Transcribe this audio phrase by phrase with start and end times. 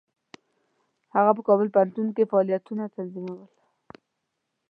[1.15, 3.41] هغه په کابل پوهنتون کې فعالیتونه تنظیمول.